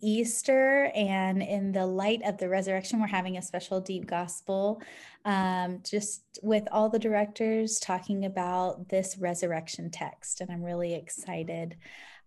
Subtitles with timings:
[0.00, 4.82] Easter, and in the light of the resurrection, we're having a special deep gospel
[5.24, 10.40] um, just with all the directors talking about this resurrection text.
[10.40, 11.76] And I'm really excited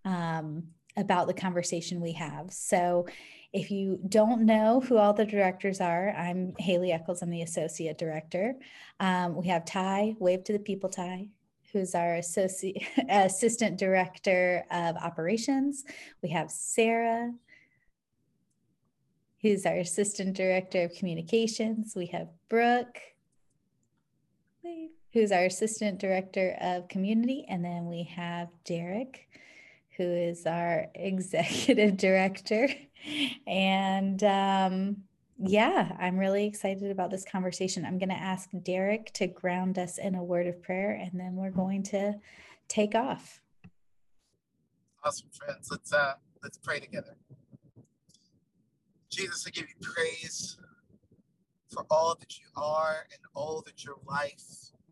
[0.05, 0.63] um,
[0.97, 2.51] about the conversation we have.
[2.51, 3.07] So,
[3.53, 7.97] if you don't know who all the directors are, I'm Haley Eccles, I'm the associate
[7.97, 8.55] director.
[9.01, 11.27] Um, we have Ty, wave to the people, Ty
[11.71, 15.83] who's our associate assistant director of operations.
[16.21, 17.31] We have Sarah,
[19.41, 21.93] who's our assistant director of communications.
[21.95, 22.99] We have Brooke,
[25.13, 27.45] who's our assistant director of community.
[27.49, 29.27] And then we have Derek,
[29.97, 32.69] who is our executive director.
[33.47, 34.97] And um,
[35.39, 37.83] yeah, I'm really excited about this conversation.
[37.83, 41.35] I'm going to ask Derek to ground us in a word of prayer, and then
[41.35, 42.13] we're going to
[42.67, 43.41] take off.
[45.03, 45.69] Awesome, friends.
[45.71, 47.15] Let's uh, let's pray together.
[49.11, 50.57] Jesus, I give you praise
[51.69, 54.41] for all that you are and all that your life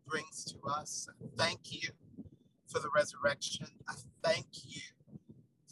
[0.06, 1.08] brings to us.
[1.38, 1.88] thank you
[2.68, 3.66] for the resurrection.
[3.88, 4.82] I thank you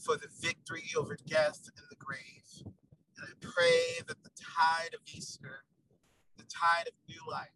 [0.02, 2.72] for the victory over death and the grave.
[3.18, 5.64] And I pray that the tide of Easter,
[6.38, 7.48] the tide of new life,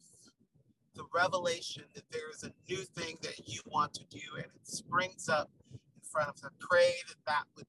[0.95, 4.67] the revelation that there is a new thing that you want to do and it
[4.67, 6.45] springs up in front of us.
[6.45, 7.67] I pray that that would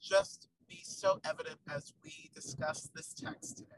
[0.00, 0.48] just
[1.04, 3.68] so evident as we discuss this text today.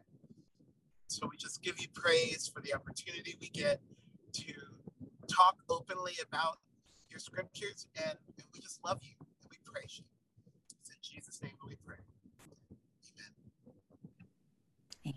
[1.08, 3.80] So we just give you praise for the opportunity we get
[4.34, 4.52] to
[5.26, 6.58] talk openly about
[7.10, 10.04] your scriptures and, and we just love you and we praise you.
[10.80, 11.96] It's in Jesus' name we pray.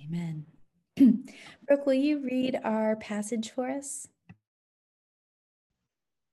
[0.03, 0.45] Amen.
[1.67, 4.07] Brooke, will you read our passage for us?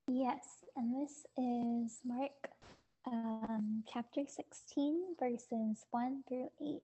[0.09, 2.31] Yes, and this is Mark
[3.07, 6.81] um, chapter 16, verses 1 through 8.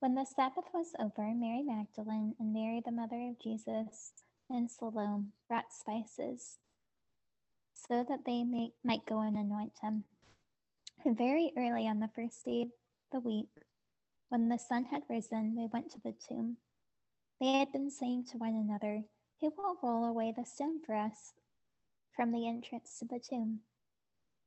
[0.00, 4.12] When the Sabbath was over, Mary Magdalene and Mary, the mother of Jesus,
[4.50, 6.58] and Salome brought spices
[7.74, 10.04] so that they may, might go and anoint him.
[11.04, 12.68] Very early on the first day of
[13.12, 13.48] the week,
[14.28, 16.58] when the sun had risen, they went to the tomb.
[17.40, 19.02] They had been saying to one another,
[19.40, 21.32] Who will roll away the stone for us
[22.14, 23.60] from the entrance to the tomb?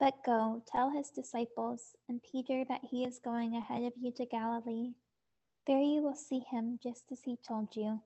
[0.00, 4.24] But go, tell his disciples and Peter that he is going ahead of you to
[4.24, 4.94] Galilee.
[5.66, 8.00] There you will see him just as he told you.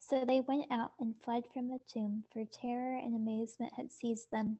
[0.00, 4.32] So they went out and fled from the tomb, for terror and amazement had seized
[4.32, 4.58] them.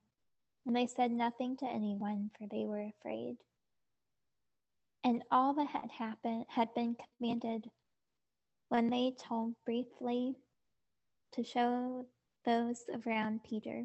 [0.64, 3.38] And they said nothing to anyone, for they were afraid.
[5.02, 7.68] And all that had happened had been commanded
[8.68, 10.36] when they told briefly
[11.32, 12.06] to show
[12.44, 13.84] those around Peter.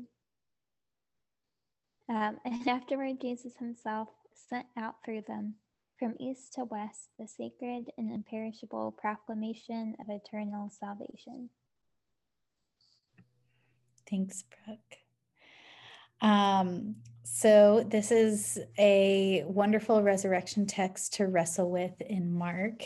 [2.10, 4.10] Um, and afterward, Jesus himself
[4.50, 5.56] sent out through them
[6.00, 11.50] from east to west the sacred and imperishable proclamation of eternal salvation.
[14.10, 14.80] Thanks, Brooke.
[16.22, 22.84] Um, so, this is a wonderful resurrection text to wrestle with in Mark,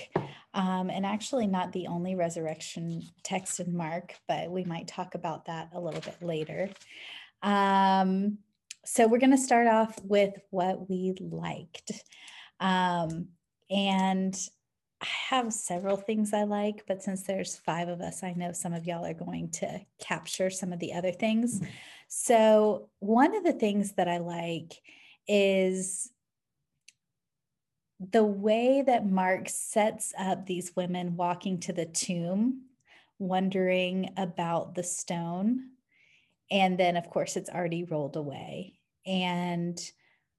[0.53, 5.45] um, and actually not the only resurrection text in Mark, but we might talk about
[5.45, 6.69] that a little bit later.
[7.43, 8.39] Um,
[8.85, 11.91] so, we're going to start off with what we liked.
[12.59, 13.29] Um,
[13.69, 14.35] and
[15.01, 18.73] I have several things I like, but since there's five of us, I know some
[18.73, 21.61] of y'all are going to capture some of the other things.
[22.07, 24.73] So, one of the things that I like
[25.27, 26.11] is
[28.11, 32.63] the way that Mark sets up these women walking to the tomb,
[33.19, 35.70] wondering about the stone.
[36.51, 38.79] And then, of course, it's already rolled away.
[39.05, 39.79] And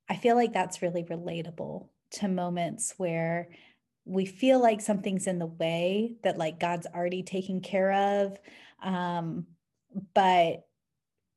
[0.08, 3.48] I feel like that's really relatable to moments where
[4.04, 8.38] we feel like something's in the way that like God's already taken care of.
[8.82, 9.46] Um,
[10.14, 10.66] but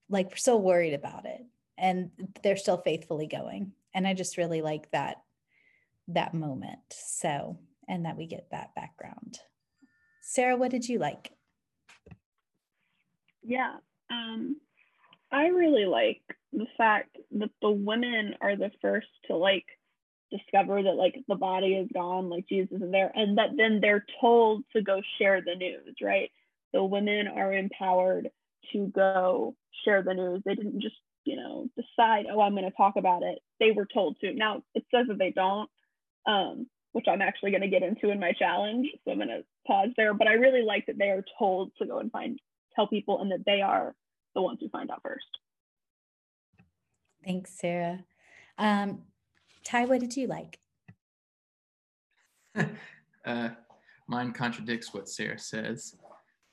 [0.09, 1.41] like we're still worried about it
[1.77, 2.11] and
[2.43, 5.17] they're still faithfully going and i just really like that
[6.07, 7.57] that moment so
[7.87, 9.39] and that we get that background
[10.21, 11.31] sarah what did you like
[13.43, 13.75] yeah
[14.09, 14.57] um
[15.31, 16.21] i really like
[16.53, 19.65] the fact that the women are the first to like
[20.31, 24.05] discover that like the body is gone, like Jesus is there, and that then they're
[24.21, 26.31] told to go share the news, right?
[26.73, 28.29] The women are empowered
[28.73, 30.41] to go share the news.
[30.45, 33.39] They didn't just, you know, decide, oh, I'm going to talk about it.
[33.59, 34.33] They were told to.
[34.33, 35.69] Now it says that they don't,
[36.25, 38.87] um, which I'm actually going to get into in my challenge.
[39.03, 40.13] So I'm going to pause there.
[40.13, 42.39] But I really like that they are told to go and find,
[42.75, 43.95] tell people, and that they are
[44.35, 45.25] the ones who find out first.
[47.23, 48.03] Thanks, Sarah.
[48.59, 49.01] Um,
[49.63, 50.59] Ty, what did you like?
[53.25, 53.49] uh,
[54.07, 55.95] mine contradicts what Sarah says.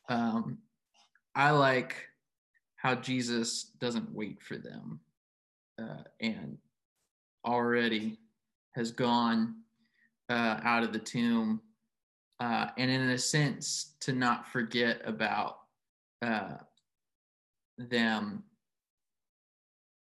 [0.08, 0.58] Um,
[1.34, 2.08] I like
[2.76, 5.00] how Jesus doesn't wait for them
[5.80, 6.56] uh, and
[7.44, 8.18] already
[8.74, 9.56] has gone
[10.30, 11.60] uh, out of the tomb.
[12.40, 15.58] Uh, and in a sense, to not forget about
[16.22, 16.54] uh,
[17.90, 18.44] them,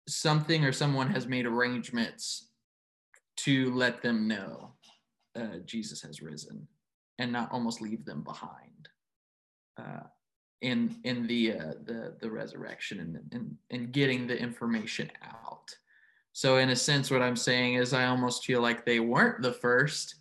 [0.07, 2.49] something or someone has made arrangements
[3.37, 4.73] to let them know
[5.35, 6.67] uh, Jesus has risen
[7.19, 8.89] and not almost leave them behind
[9.79, 10.07] uh,
[10.61, 15.69] in in the uh, the the resurrection and, and and getting the information out.
[16.33, 19.53] So in a sense, what I'm saying is I almost feel like they weren't the
[19.53, 20.15] first,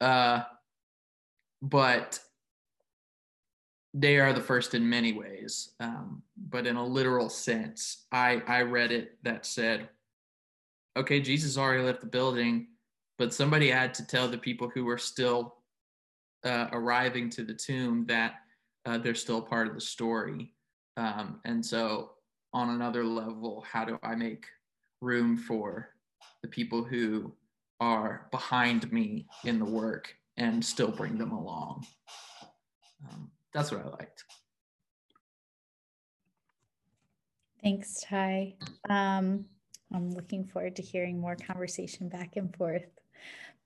[0.00, 0.42] uh,
[1.60, 2.18] but
[3.94, 5.72] they are the first in many ways.
[5.80, 9.88] Um, but in a literal sense, I I read it that said,
[10.96, 12.68] okay, Jesus already left the building,
[13.18, 15.56] but somebody had to tell the people who were still
[16.44, 18.34] uh, arriving to the tomb that
[18.86, 20.52] uh, they're still part of the story.
[20.96, 22.12] Um, and so,
[22.52, 24.46] on another level, how do I make
[25.00, 25.90] room for
[26.42, 27.32] the people who
[27.80, 31.86] are behind me in the work and still bring them along?
[33.10, 34.24] Um, that's what I liked.
[37.62, 38.54] Thanks, Ty.
[38.88, 39.44] Um,
[39.94, 42.86] I'm looking forward to hearing more conversation back and forth.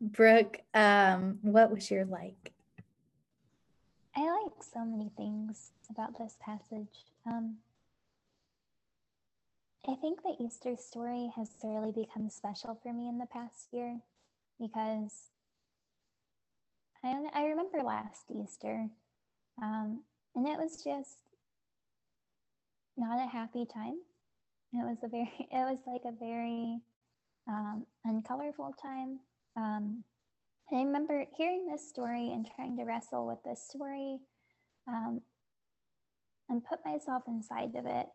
[0.00, 2.52] Brooke, um, what was your like?
[4.14, 7.04] I like so many things about this passage.
[7.26, 7.56] Um,
[9.88, 14.00] I think the Easter story has really become special for me in the past year
[14.60, 15.30] because
[17.04, 18.88] I, I remember last Easter,
[19.62, 20.02] um,
[20.34, 21.18] and it was just
[22.96, 23.98] not a happy time.
[24.72, 26.80] It was a very, it was like a very
[27.48, 29.20] um, uncolorful time.
[29.56, 30.04] Um,
[30.72, 34.18] I remember hearing this story and trying to wrestle with this story
[34.88, 35.20] um,
[36.48, 38.06] and put myself inside of it.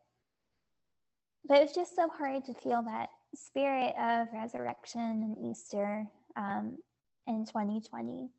[1.45, 6.05] But it was just so hard to feel that spirit of resurrection and Easter
[6.35, 6.77] um,
[7.25, 8.29] in 2020.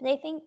[0.00, 0.44] But I think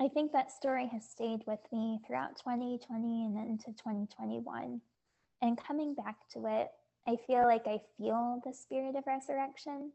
[0.00, 4.80] I think that story has stayed with me throughout 2020 and into 2021.
[5.42, 6.68] And coming back to it,
[7.06, 9.92] I feel like I feel the spirit of resurrection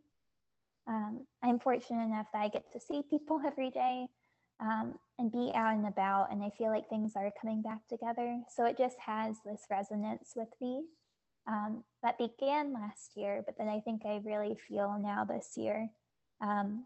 [0.88, 4.08] um, I'm fortunate enough that I get to see people every day
[4.60, 8.42] um, and be out and about, and I feel like things are coming back together.
[8.56, 10.84] So it just has this resonance with me
[11.48, 15.90] um, that began last year, but then I think I really feel now this year.
[16.42, 16.86] Um,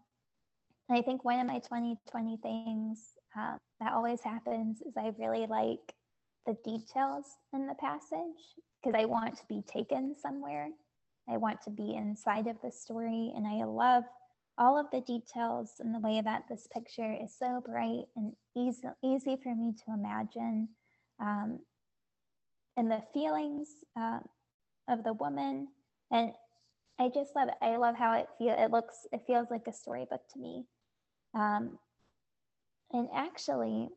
[0.96, 5.94] I think one of my 2020 things uh, that always happens is I really like
[6.46, 10.68] the details in the passage because I want to be taken somewhere.
[11.28, 14.04] I want to be inside of the story, and I love
[14.58, 18.88] all of the details and the way that this picture is so bright and easy,
[19.04, 20.68] easy for me to imagine.
[21.20, 21.60] Um,
[22.76, 24.20] and the feelings uh,
[24.88, 25.68] of the woman.
[26.10, 26.32] And
[26.98, 27.54] I just love it.
[27.62, 28.54] I love how it feel.
[28.58, 30.64] It looks, it feels like a storybook to me.
[31.34, 31.78] Um,
[32.92, 33.88] and actually,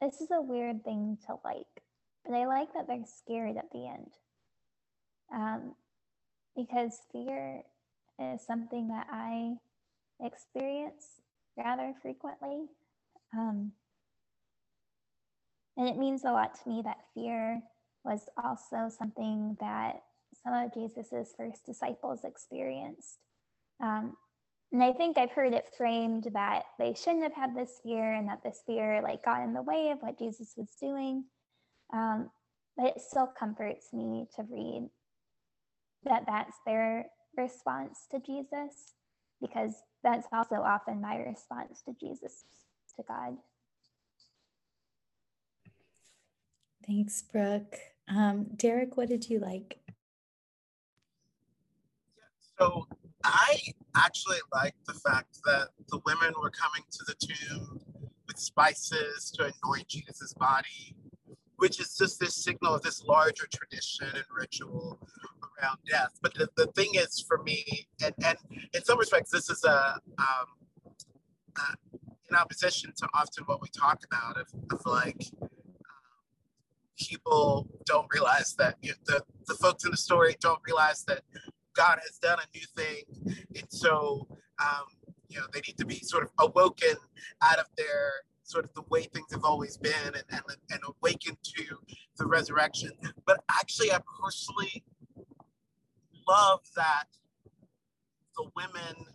[0.00, 1.66] this is a weird thing to like,
[2.24, 4.10] but I like that they're scared at the end.
[5.32, 5.74] Um,
[6.56, 7.62] because fear
[8.18, 9.54] is something that I
[10.20, 11.20] experience
[11.56, 12.66] rather frequently.
[13.36, 13.72] Um,
[15.76, 17.62] and it means a lot to me that fear
[18.04, 20.02] was also something that
[20.42, 23.18] some of Jesus's first disciples experienced.
[23.80, 24.16] Um,
[24.72, 28.28] and I think I've heard it framed that they shouldn't have had this fear and
[28.28, 31.24] that this fear like got in the way of what Jesus was doing.
[31.92, 32.30] Um,
[32.76, 34.88] but it still comforts me to read
[36.04, 37.06] that that's their
[37.36, 38.94] response to Jesus,
[39.40, 42.44] because that's also often my response to Jesus,
[42.96, 43.36] to God.
[46.86, 47.76] Thanks, Brooke.
[48.08, 49.78] Um, Derek, what did you like?
[52.58, 52.86] So
[53.24, 53.58] I
[53.96, 57.80] actually like the fact that the women were coming to the tomb
[58.26, 60.96] with spices to anoint Jesus' body,
[61.56, 64.98] which is just this signal of this larger tradition and ritual
[65.60, 66.18] around death.
[66.20, 68.36] But the, the thing is for me, and, and
[68.74, 70.46] in some respects, this is a, um,
[72.30, 75.48] in opposition to often what we talk about of, of like um,
[76.98, 81.22] people don't realize that you know, the, the folks in the story don't realize that
[81.78, 83.36] God has done a new thing.
[83.56, 84.26] And so,
[84.60, 84.84] um,
[85.28, 86.96] you know, they need to be sort of awoken
[87.40, 88.10] out of their
[88.42, 91.64] sort of the way things have always been and, and, and awakened to
[92.16, 92.90] the resurrection.
[93.26, 94.82] But actually, I personally
[96.28, 97.04] love that
[98.36, 99.06] the women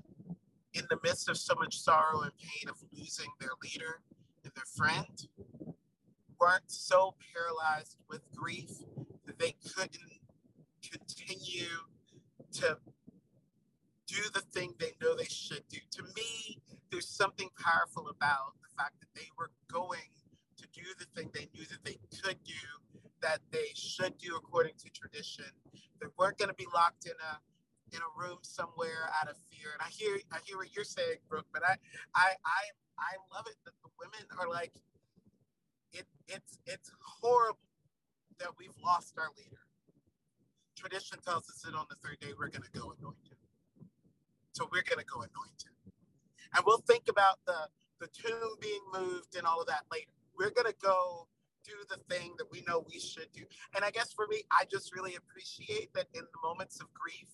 [0.73, 3.99] in the midst of so much sorrow and pain of losing their leader
[4.43, 5.27] and their friend
[6.39, 8.69] weren't so paralyzed with grief
[9.25, 9.99] that they couldn't
[10.81, 11.67] continue
[12.53, 12.77] to
[14.07, 15.79] do the thing they know they should do.
[15.93, 16.59] To me,
[16.91, 20.11] there's something powerful about the fact that they were going
[20.57, 22.63] to do the thing they knew that they could do,
[23.21, 25.45] that they should do according to tradition.
[26.01, 27.39] They weren't going to be locked in a
[27.95, 29.69] in a room somewhere out of fear.
[29.73, 31.75] And I hear I hear what you're saying, Brooke, but I
[32.15, 32.63] I I
[32.99, 34.73] I love it that the women are like
[35.93, 37.59] it it's it's horrible
[38.39, 39.63] that we've lost our leader.
[40.83, 43.37] Tradition tells us that on the third day we're gonna go anoint him.
[44.51, 45.93] So we're gonna go anoint him.
[46.53, 47.69] And we'll think about the
[48.01, 50.11] the tomb being moved and all of that later.
[50.37, 51.29] We're gonna go
[51.63, 53.43] do the thing that we know we should do.
[53.73, 57.29] And I guess for me, I just really appreciate that in the moments of grief,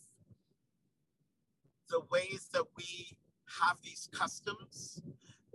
[1.90, 3.18] the ways that we
[3.64, 5.02] have these customs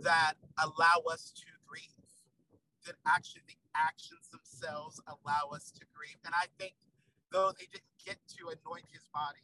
[0.01, 2.11] that allow us to grieve,
[2.87, 6.19] that actually the actions themselves allow us to grieve.
[6.25, 6.75] And I think
[7.35, 9.43] though they didn't get to anoint his body,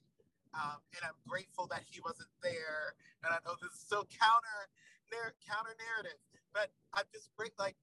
[0.55, 2.95] um, and I'm grateful that he wasn't there.
[3.27, 4.71] And I know this is so counter
[5.47, 6.19] counter narrative,
[6.55, 7.53] but I'm just great.
[7.59, 7.77] Like,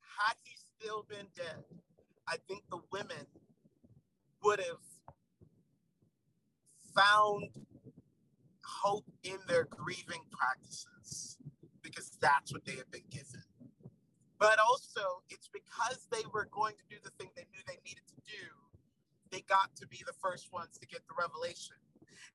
[0.00, 1.64] had he still been dead,
[2.28, 3.26] I think the women
[4.44, 4.84] would have
[6.94, 7.50] found
[8.64, 11.38] hope in their grieving practices
[11.82, 13.42] because that's what they have been given.
[14.38, 18.02] But also, it's because they were going to do the thing they knew they needed
[18.08, 18.13] to
[19.34, 21.74] they got to be the first ones to get the revelation.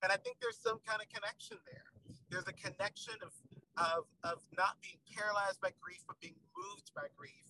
[0.03, 1.88] And I think there's some kind of connection there.
[2.27, 3.32] There's a connection of,
[3.79, 7.48] of, of not being paralyzed by grief, but being moved by grief.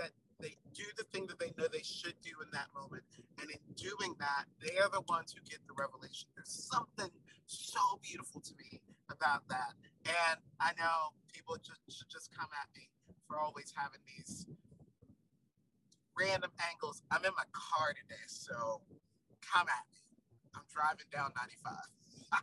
[0.00, 3.04] That they do the thing that they know they should do in that moment.
[3.36, 6.32] And in doing that, they are the ones who get the revelation.
[6.32, 7.12] There's something
[7.44, 8.80] so beautiful to me
[9.12, 9.76] about that.
[10.08, 12.88] And I know people just should just come at me
[13.28, 14.48] for always having these
[16.18, 17.02] random angles.
[17.10, 18.80] I'm in my car today, so
[19.40, 19.98] come at me.
[20.54, 21.74] I'm driving down 95.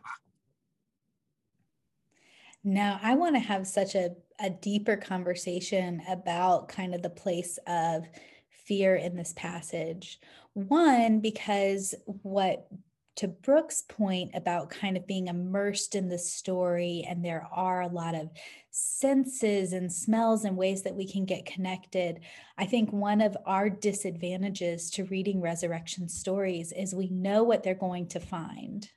[2.65, 7.59] Now, I want to have such a, a deeper conversation about kind of the place
[7.67, 8.07] of
[8.49, 10.19] fear in this passage.
[10.53, 12.67] One, because what
[13.15, 17.87] to Brooke's point about kind of being immersed in the story, and there are a
[17.87, 18.31] lot of
[18.71, 22.21] senses and smells and ways that we can get connected.
[22.57, 27.75] I think one of our disadvantages to reading resurrection stories is we know what they're
[27.75, 28.89] going to find.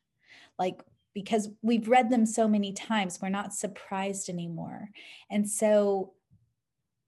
[0.58, 0.80] Like,
[1.12, 4.90] because we've read them so many times, we're not surprised anymore.
[5.30, 6.14] And so,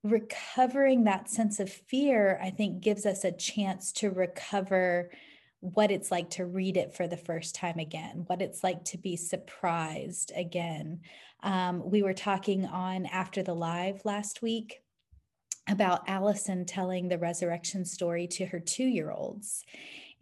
[0.04, 5.10] recovering that sense of fear, I think, gives us a chance to recover
[5.60, 8.98] what it's like to read it for the first time again, what it's like to
[8.98, 11.00] be surprised again.
[11.42, 14.80] Um, we were talking on After the Live last week
[15.68, 19.64] about Allison telling the resurrection story to her two year olds.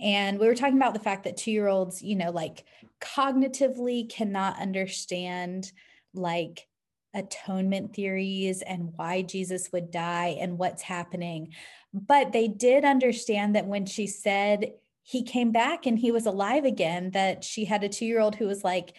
[0.01, 2.65] And we were talking about the fact that two year olds, you know, like
[3.01, 5.71] cognitively cannot understand
[6.15, 6.67] like
[7.15, 11.53] atonement theories and why Jesus would die and what's happening.
[11.95, 14.73] But they did understand that when she said,
[15.09, 18.65] he came back and he was alive again that she had a 2-year-old who was
[18.65, 18.93] like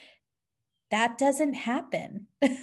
[0.89, 2.27] that doesn't happen.
[2.41, 2.57] and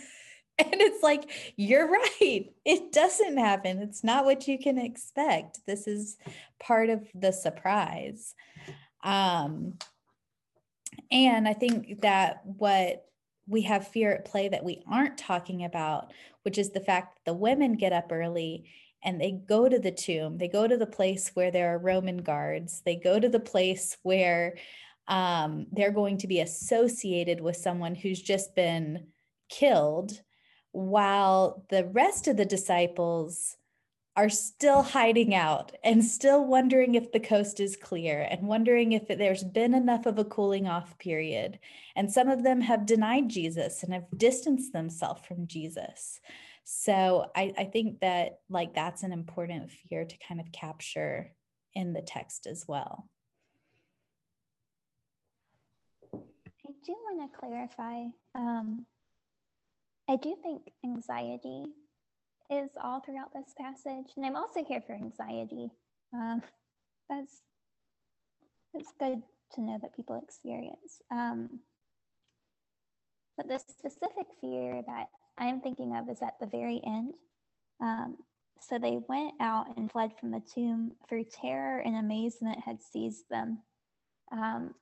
[0.59, 2.47] it's like you're right.
[2.65, 3.81] It doesn't happen.
[3.81, 5.59] It's not what you can expect.
[5.67, 6.17] This is
[6.59, 8.35] part of the surprise.
[9.03, 9.75] Um
[11.11, 13.05] and I think that what
[13.47, 17.33] we have fear at play that we aren't talking about, which is the fact that
[17.33, 18.65] the women get up early
[19.05, 20.39] and they go to the tomb.
[20.39, 22.83] They go to the place where there are Roman guards.
[22.85, 24.57] They go to the place where
[25.07, 29.09] um, they're going to be associated with someone who's just been
[29.51, 30.21] killed,
[30.73, 33.57] while the rest of the disciples
[34.17, 39.09] are still hiding out and still wondering if the coast is clear and wondering if
[39.09, 41.59] there's been enough of a cooling off period.
[41.97, 46.21] And some of them have denied Jesus and have distanced themselves from Jesus.
[46.65, 51.33] So I, I think that like that's an important fear to kind of capture
[51.75, 53.09] in the text as well.
[56.15, 58.05] I do want to clarify.
[58.35, 58.87] Um,
[60.09, 61.65] I do think anxiety
[62.51, 65.69] is all throughout this passage, and I'm also here for anxiety.
[66.15, 66.43] Um,
[67.11, 67.43] that's
[68.73, 69.23] that's good
[69.55, 71.03] to know that people experience.
[71.11, 71.61] Um,
[73.37, 77.15] but the specific fear that I'm thinking of is at the very end.
[77.81, 78.17] Um,
[78.61, 83.25] so they went out and fled from the tomb, for terror and amazement had seized
[83.31, 83.63] them.
[84.33, 84.75] Um,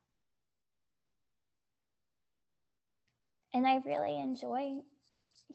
[3.55, 4.75] and I really enjoy,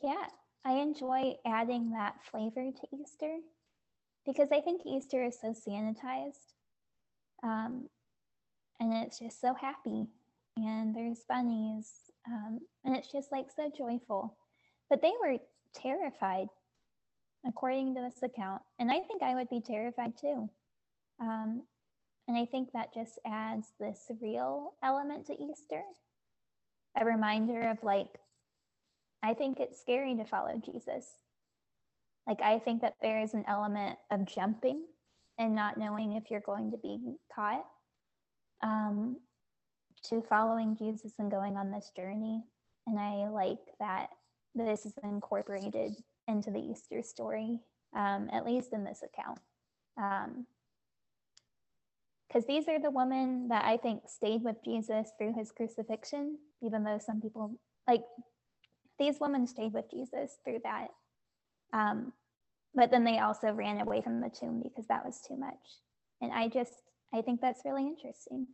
[0.01, 0.25] yeah,
[0.65, 3.37] I enjoy adding that flavor to Easter
[4.25, 6.53] because I think Easter is so sanitized.
[7.43, 7.87] Um,
[8.79, 10.07] and it's just so happy.
[10.57, 11.91] And there's bunnies.
[12.27, 14.35] Um, and it's just like so joyful.
[14.89, 15.37] But they were
[15.73, 16.47] terrified,
[17.45, 18.61] according to this account.
[18.79, 20.49] And I think I would be terrified too.
[21.19, 21.63] Um,
[22.27, 25.81] and I think that just adds this real element to Easter.
[26.99, 28.19] A reminder of like,
[29.23, 31.05] I think it's scary to follow Jesus.
[32.27, 34.83] Like, I think that there is an element of jumping
[35.37, 36.99] and not knowing if you're going to be
[37.33, 37.65] caught
[38.63, 39.17] um,
[40.09, 42.43] to following Jesus and going on this journey.
[42.85, 44.09] And I like that
[44.65, 45.93] this is incorporated
[46.27, 47.59] into the Easter story,
[47.95, 49.39] um, at least in this account.
[52.27, 56.37] Because um, these are the women that I think stayed with Jesus through his crucifixion,
[56.61, 58.03] even though some people, like,
[58.99, 60.87] these women stayed with Jesus through that.
[61.73, 62.13] Um,
[62.73, 65.81] but then they also ran away from the tomb because that was too much.
[66.21, 66.73] And I just,
[67.13, 68.47] I think that's really interesting.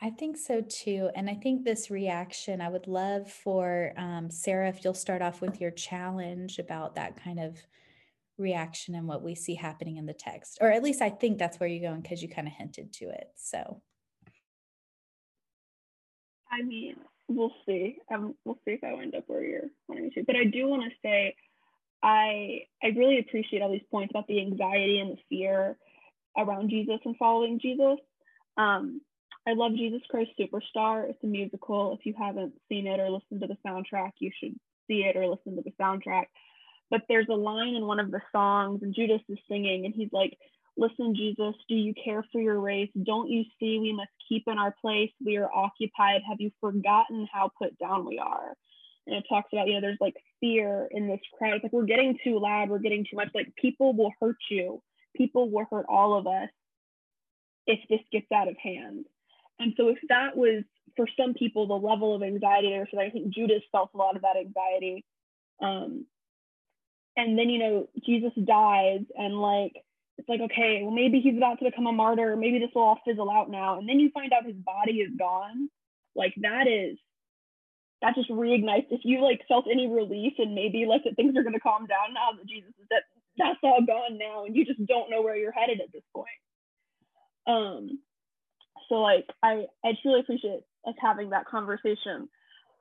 [0.00, 1.10] I think so too.
[1.16, 5.40] And I think this reaction, I would love for um, Sarah, if you'll start off
[5.40, 7.58] with your challenge about that kind of
[8.38, 10.58] reaction and what we see happening in the text.
[10.60, 13.06] Or at least I think that's where you're going because you kind of hinted to
[13.06, 13.28] it.
[13.34, 13.82] So.
[16.50, 17.98] I mean, we'll see.
[18.12, 20.24] Um, we'll see if I wind up where you're wanting to.
[20.24, 21.34] But I do want to say
[22.02, 25.76] I I really appreciate all these points about the anxiety and the fear
[26.36, 27.98] around Jesus and following Jesus.
[28.56, 29.00] Um,
[29.48, 31.08] I love Jesus Christ Superstar.
[31.08, 31.96] It's a musical.
[31.98, 34.54] If you haven't seen it or listened to the soundtrack, you should
[34.86, 36.24] see it or listen to the soundtrack.
[36.90, 40.12] But there's a line in one of the songs, and Judas is singing, and he's
[40.12, 40.36] like,
[40.76, 42.90] Listen, Jesus, do you care for your race?
[43.02, 45.10] Don't you see we must keep in our place?
[45.24, 46.20] We are occupied.
[46.28, 48.54] Have you forgotten how put down we are?
[49.08, 51.84] and it talks about you know there's like fear in this crowd it's like we're
[51.84, 54.82] getting too loud we're getting too much like people will hurt you
[55.16, 56.50] people will hurt all of us
[57.66, 59.06] if this gets out of hand
[59.58, 60.64] and so if that was
[60.96, 64.16] for some people the level of anxiety there so i think judas felt a lot
[64.16, 65.04] of that anxiety.
[65.60, 66.06] Um,
[67.16, 69.72] and then you know jesus dies and like
[70.18, 72.36] it's like okay well maybe he's about to become a martyr.
[72.36, 73.78] Maybe this will all fizzle out now.
[73.78, 75.68] And then you find out his body is gone.
[76.14, 76.98] Like that is
[78.02, 81.42] that just reignites if you like felt any relief and maybe like that things are
[81.42, 83.02] going to calm down now that jesus is dead
[83.36, 86.28] that's all gone now and you just don't know where you're headed at this point.
[87.46, 88.00] Um
[88.88, 92.28] so like i i truly appreciate us having that conversation.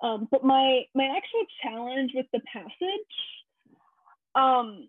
[0.02, 3.14] Um but my my actual challenge with the passage
[4.36, 4.88] um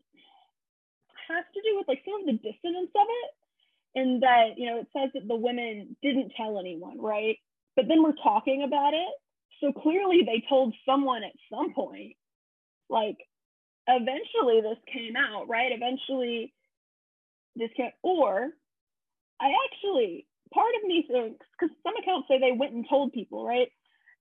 [1.28, 4.78] has to do with like some of the dissonance of it in that you know
[4.80, 7.38] it says that the women didn't tell anyone right?
[7.76, 9.08] But then we're talking about it.
[9.60, 12.14] So clearly they told someone at some point,
[12.90, 13.18] like
[13.88, 15.72] eventually this came out, right?
[15.72, 16.52] Eventually
[17.56, 18.50] this came, or
[19.40, 23.44] I actually, part of me thinks, because some accounts say they went and told people,
[23.46, 23.68] right?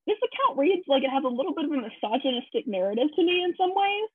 [0.06, 3.44] This account reads like it has a little bit of a misogynistic narrative to me
[3.44, 4.10] in some ways.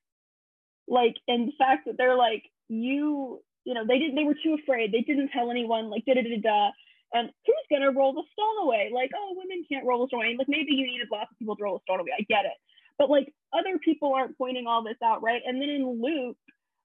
[0.87, 4.57] Like, in the fact that they're like, you, you know, they didn't, they were too
[4.61, 4.91] afraid.
[4.91, 6.71] They didn't tell anyone, like, da da da da.
[7.13, 8.89] And who's gonna roll the stone away?
[8.93, 10.35] Like, oh, women can't roll the stone away.
[10.37, 12.09] Like maybe you needed lots of people to roll the stone away.
[12.17, 12.57] I get it.
[12.97, 15.41] But like other people aren't pointing all this out, right?
[15.45, 16.37] And then in Luke,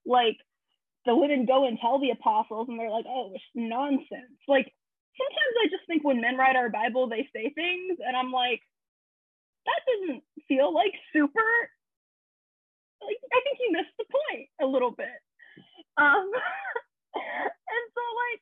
[0.05, 0.37] like
[1.05, 4.37] the women go and tell the apostles and they're like, oh, it's nonsense.
[4.47, 4.71] Like
[5.19, 8.61] sometimes I just think when men write our Bible, they say things, and I'm like,
[9.67, 11.51] that doesn't feel like super.
[13.03, 15.19] Like I think you missed the point a little bit.
[15.99, 16.27] Um,
[17.15, 18.41] and so like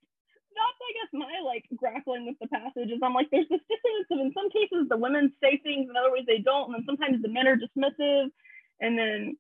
[0.58, 4.10] that's I guess my like grappling with the passage is I'm like there's this dissonance
[4.10, 6.86] of in some cases the women say things in other ways they don't and then
[6.86, 8.34] sometimes the men are dismissive
[8.82, 9.38] and then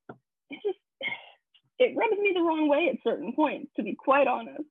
[0.49, 0.77] it just
[1.79, 4.69] it rubs me the wrong way at certain points to be quite honest.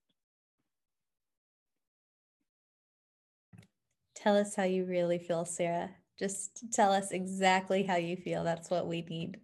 [4.26, 5.90] Tell us how you really feel, Sarah.
[6.18, 8.42] Just tell us exactly how you feel.
[8.42, 9.36] That's what we need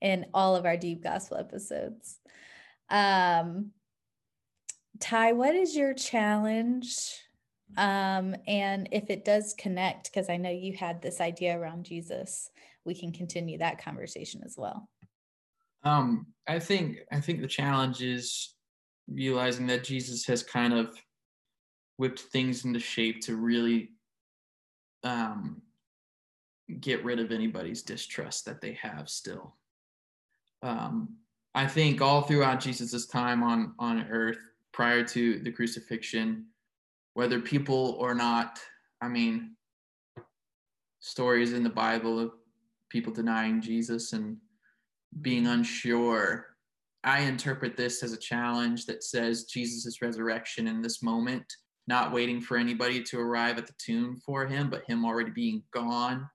[0.00, 2.20] in all of our deep gospel episodes.
[2.88, 3.72] Um,
[5.00, 6.94] Ty, what is your challenge
[7.76, 12.50] Um, and if it does connect, because I know you had this idea around Jesus,
[12.84, 14.88] we can continue that conversation as well.
[15.82, 18.54] Um, I think I think the challenge is
[19.08, 20.96] realizing that Jesus has kind of
[21.96, 23.90] whipped things into shape to really
[25.04, 25.62] um,
[26.80, 29.54] get rid of anybody's distrust that they have still.
[30.62, 31.16] Um,
[31.54, 34.38] I think all throughout Jesus's time on on earth
[34.72, 36.46] prior to the crucifixion,
[37.14, 38.58] whether people or not,
[39.00, 39.56] I mean,
[41.00, 42.32] stories in the Bible of
[42.90, 44.36] people denying Jesus and
[45.22, 46.48] being unsure.
[47.04, 51.44] I interpret this as a challenge that says Jesus' resurrection in this moment,
[51.86, 55.62] not waiting for anybody to arrive at the tomb for him, but him already being
[55.72, 56.28] gone,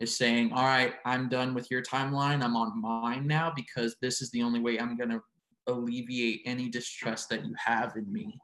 [0.00, 2.42] is saying, All right, I'm done with your timeline.
[2.42, 5.22] I'm on mine now because this is the only way I'm going to
[5.66, 8.38] alleviate any distrust that you have in me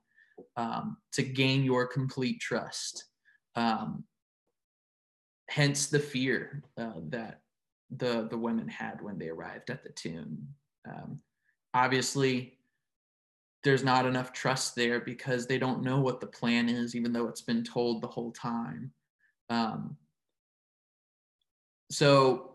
[0.57, 3.05] um, to gain your complete trust.
[3.57, 4.05] Um,
[5.49, 7.41] hence the fear uh, that
[7.97, 10.47] the the women had when they arrived at the tomb.
[10.89, 11.21] Um,
[11.75, 12.58] obviously,
[13.65, 17.29] there's not enough trust there because they don't know what the plan is, even though
[17.29, 18.93] it's been told the whole time.
[19.51, 19.97] Um,
[21.91, 22.53] so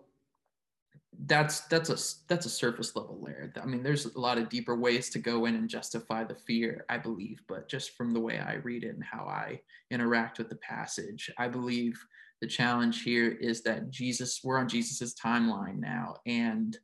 [1.25, 3.53] that's that's a that's a surface level layer.
[3.61, 6.85] I mean, there's a lot of deeper ways to go in and justify the fear,
[6.89, 7.41] I believe.
[7.47, 9.61] But just from the way I read it and how I
[9.91, 12.03] interact with the passage, I believe
[12.41, 16.77] the challenge here is that Jesus, we're on Jesus's timeline now, and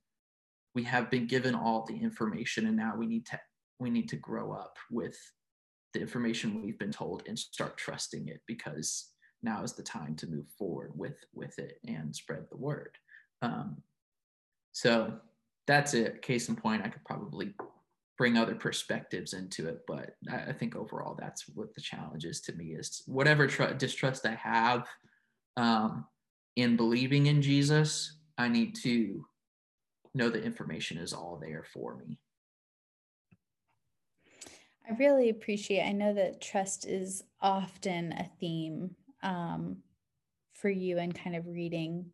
[0.75, 3.39] we have been given all the information, and now we need to
[3.79, 5.17] we need to grow up with
[5.93, 9.11] the information we've been told and start trusting it because
[9.41, 12.97] now is the time to move forward with with it and spread the word.
[13.41, 13.81] Um,
[14.71, 15.13] so
[15.65, 16.21] that's it.
[16.21, 17.53] Case in point, I could probably
[18.17, 22.41] bring other perspectives into it, but I, I think overall that's what the challenge is
[22.41, 24.87] to me is whatever tr- distrust I have
[25.57, 26.05] um,
[26.55, 29.25] in believing in Jesus, I need to
[30.13, 32.17] know the information is all there for me.
[34.89, 35.83] I really appreciate.
[35.83, 39.77] I know that trust is often a theme um,
[40.53, 42.07] for you and kind of reading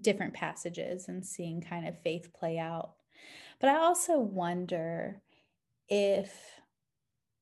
[0.00, 2.92] different passages and seeing kind of faith play out.
[3.60, 5.20] But I also wonder
[5.88, 6.32] if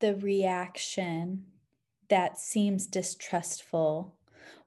[0.00, 1.44] the reaction
[2.08, 4.16] that seems distrustful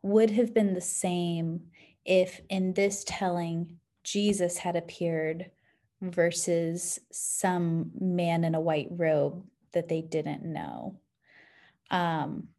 [0.02, 1.62] would have been the same
[2.06, 5.52] if in this telling Jesus had appeared
[6.02, 11.00] versus some man in a white robe that they didn't know.
[11.92, 12.50] Um,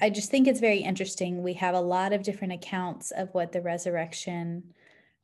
[0.00, 1.42] I just think it's very interesting.
[1.42, 4.74] We have a lot of different accounts of what the resurrection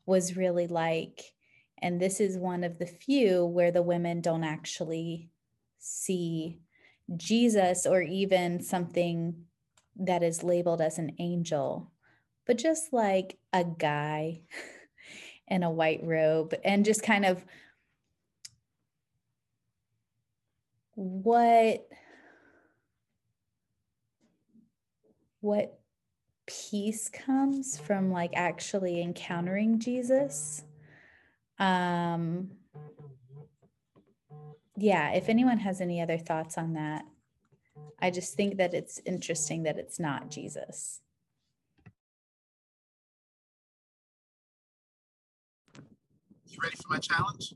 [0.07, 1.23] was really like.
[1.81, 5.31] And this is one of the few where the women don't actually
[5.79, 6.59] see
[7.17, 9.45] Jesus or even something
[9.97, 11.93] that is labeled as an angel,
[12.47, 14.41] but just like a guy
[15.49, 17.45] in a white robe and just kind of
[20.95, 21.87] what
[25.41, 25.79] what
[26.47, 30.63] peace comes from like actually encountering Jesus.
[31.59, 32.53] Um,
[34.77, 37.05] yeah, if anyone has any other thoughts on that,
[38.01, 41.01] I just think that it's interesting that it's not Jesus.
[46.55, 47.53] You ready for my challenge?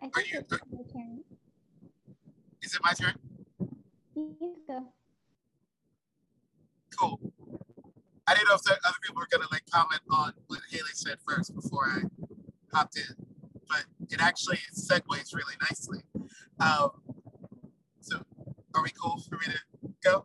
[0.00, 1.24] I Are think you- it's my turn.
[2.62, 3.18] Is it my turn?
[4.14, 4.92] You go.
[6.96, 7.20] Cool.
[8.28, 11.52] I didn't know if other people were gonna like comment on what Haley said first
[11.56, 12.02] before I
[12.72, 13.26] hopped in,
[13.68, 16.02] but it actually segues really nicely.
[16.60, 17.02] Um,
[18.00, 18.24] so,
[18.74, 19.60] are we cool for me to
[20.02, 20.22] go?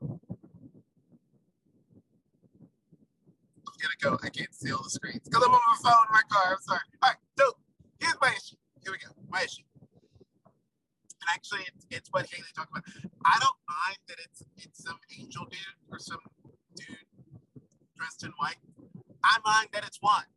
[3.68, 4.20] I'm gonna go.
[4.24, 6.54] I can't see all the screens because I'm on my phone in my car.
[6.54, 6.86] I'm sorry.
[7.02, 7.46] All right, so
[8.00, 8.60] here's my issue.
[8.84, 9.12] Here we go.
[9.30, 9.64] My issue.
[11.24, 12.84] And actually, it's, it's what Haley talked about.
[13.26, 16.20] I don't mind that it's it's some angel dude or some
[16.76, 17.08] dude
[17.96, 18.60] dressed in white.
[19.24, 20.28] I mind that it's one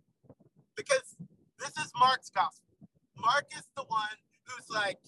[0.77, 1.17] because
[1.59, 2.63] this is Mark's gospel.
[3.19, 5.03] Mark is the one who's like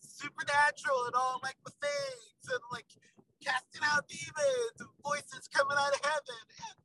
[0.00, 2.86] supernatural and all like the things and like
[3.42, 6.44] casting out demons and voices coming out of heaven.
[6.70, 6.76] And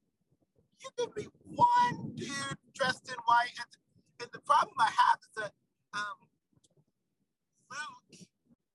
[0.86, 3.58] you give me one dude dressed in white.
[3.58, 3.71] And,
[4.21, 5.54] and the problem I have is that
[5.93, 6.17] um,
[7.71, 8.21] Luke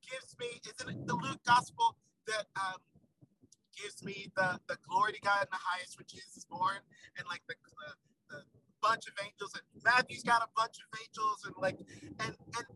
[0.02, 1.96] gives me, isn't it the Luke gospel
[2.26, 2.80] that um,
[3.76, 6.78] gives me the, the glory to God in the highest when Jesus is born
[7.18, 7.90] and like the, the,
[8.36, 8.40] the
[8.82, 11.78] bunch of angels, and Matthew's got a bunch of angels, and like,
[12.20, 12.66] and and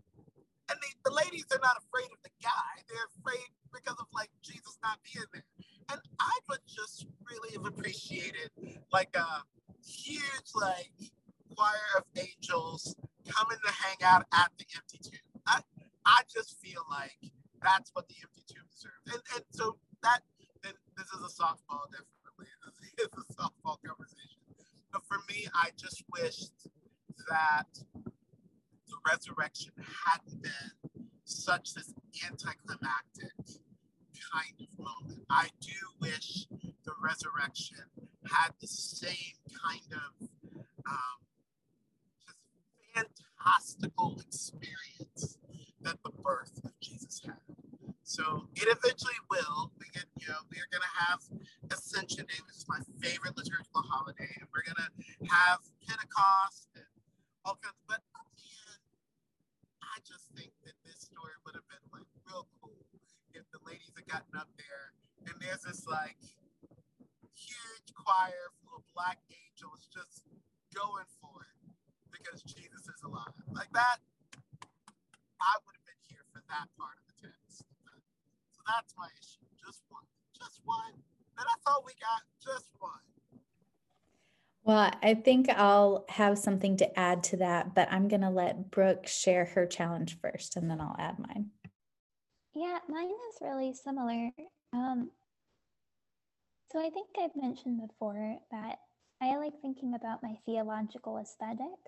[0.70, 4.31] and the, the ladies are not afraid of the guy; they're afraid because of like
[4.42, 5.49] Jesus not being there.
[5.90, 8.51] And I would just really have appreciated
[8.92, 9.42] like a
[9.85, 10.90] huge like
[11.55, 12.94] choir of angels
[13.29, 15.20] coming to hang out at the empty tomb.
[15.47, 15.61] I
[16.07, 19.12] I just feel like that's what the empty tomb deserves.
[19.12, 20.20] And and so that
[20.62, 22.09] then this is a softball definitely.
[22.97, 24.40] This is a softball conversation.
[24.92, 26.68] But for me, I just wished
[27.29, 27.66] that
[28.88, 29.73] the resurrection
[30.07, 31.92] hadn't been such this
[32.25, 33.33] anticlimactic
[34.35, 35.23] kind of moment.
[35.31, 36.47] I do wish
[36.85, 37.87] the resurrection
[38.27, 40.29] had the same kind of
[40.88, 41.18] um,
[42.27, 42.38] just
[42.94, 45.38] fantastical experience
[45.83, 47.38] that the birth of Jesus had.
[48.03, 49.73] So it eventually will.
[49.79, 51.20] We get, you know, we are gonna have
[51.70, 54.88] Ascension Day, which is my favorite liturgical holiday, and we're gonna
[55.31, 56.85] have Pentecost and
[57.44, 57.81] all kinds.
[57.88, 58.81] But again,
[59.83, 62.63] I just think that this story would have been like real cool
[63.35, 64.94] if the ladies had gotten up there
[65.27, 66.18] and there's this like
[67.35, 70.23] huge choir full of black angels just
[70.70, 71.59] going for it
[72.14, 73.35] because Jesus is alive.
[73.51, 73.99] Like that,
[75.42, 77.66] I would have been here for that part of the text.
[78.55, 79.47] So that's my issue.
[79.59, 80.07] Just one.
[80.31, 80.94] Just one.
[80.94, 83.03] And I thought we got just one.
[84.62, 88.70] Well, I think I'll have something to add to that, but I'm going to let
[88.70, 91.51] Brooke share her challenge first and then I'll add mine.
[92.54, 94.30] Yeah, mine is really similar.
[94.72, 95.10] Um,
[96.70, 98.78] so I think I've mentioned before that
[99.20, 101.78] I like thinking about my theological aesthetic.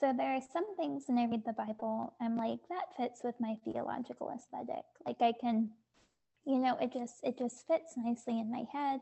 [0.00, 3.34] So there are some things when I read the Bible, I'm like, that fits with
[3.38, 4.84] my theological aesthetic.
[5.04, 5.70] Like I can,
[6.46, 9.00] you know, it just it just fits nicely in my head.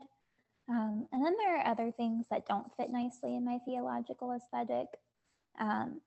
[0.69, 4.87] Um, and then there are other things that don't fit nicely in my theological aesthetic.
[5.59, 6.01] Um,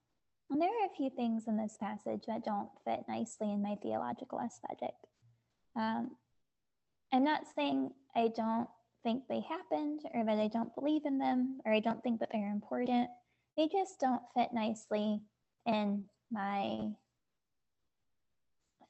[0.52, 3.74] and there are a few things in this passage that don't fit nicely in my
[3.82, 4.94] theological aesthetic.
[5.74, 6.10] Um,
[7.10, 8.68] I'm not saying I don't
[9.02, 12.28] think they happened or that I don't believe in them or I don't think that
[12.32, 13.08] they're important.
[13.56, 15.22] They just don't fit nicely
[15.64, 16.90] in my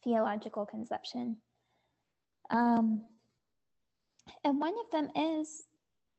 [0.02, 1.36] theological conception.
[2.50, 3.02] Um,
[4.42, 5.62] and one of them is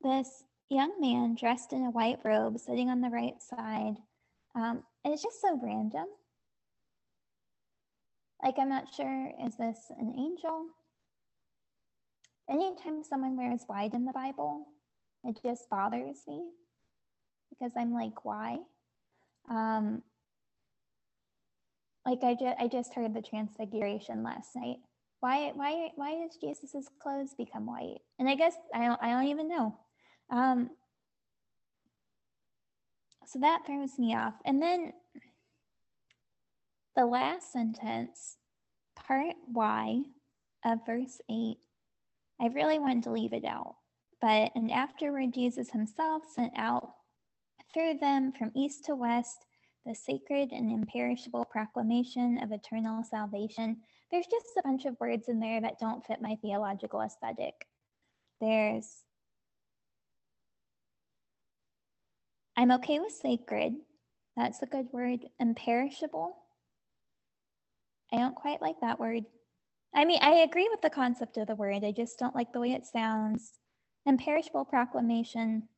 [0.02, 3.96] this young man dressed in a white robe sitting on the right side.
[4.54, 6.06] Um, and it's just so random.
[8.42, 10.66] Like, I'm not sure, is this an angel?
[12.48, 14.66] Anytime someone wears white in the Bible,
[15.24, 16.44] it just bothers me
[17.50, 18.58] because I'm like, why?
[19.48, 20.02] Um,
[22.06, 24.76] like I just I just heard the transfiguration last night.
[25.20, 28.00] Why why why does Jesus's clothes become white?
[28.18, 29.76] And I guess I don't I don't even know.
[30.30, 30.70] Um,
[33.26, 34.34] so that throws me off.
[34.44, 34.92] And then
[36.96, 38.36] the last sentence,
[38.96, 40.02] part Y
[40.64, 41.56] of verse 8,
[42.40, 43.76] I really wanted to leave it out.
[44.20, 46.90] But and afterward, Jesus himself sent out
[47.72, 49.44] through them from east to west
[49.84, 53.76] the sacred and imperishable proclamation of eternal salvation.
[54.10, 57.54] There's just a bunch of words in there that don't fit my theological aesthetic.
[58.40, 59.04] There's
[62.56, 63.74] I'm okay with sacred.
[64.36, 65.20] That's a good word.
[65.40, 66.36] Imperishable.
[68.12, 69.24] I don't quite like that word.
[69.94, 71.84] I mean, I agree with the concept of the word.
[71.84, 73.52] I just don't like the way it sounds.
[74.06, 75.68] Imperishable proclamation.